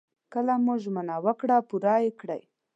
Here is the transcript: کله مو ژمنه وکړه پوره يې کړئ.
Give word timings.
کله 0.33 0.53
مو 0.65 0.73
ژمنه 0.83 1.15
وکړه 1.25 1.57
پوره 1.69 1.95
يې 2.03 2.11
کړئ. 2.19 2.41